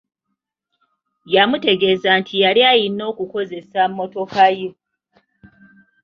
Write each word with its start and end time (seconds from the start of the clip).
Yamutegeeza 1.33 2.09
nti 2.21 2.35
yali 2.43 2.61
alina 2.71 3.03
okukozesa 3.11 3.79
mmotoka 3.89 4.43
ye. 4.57 4.69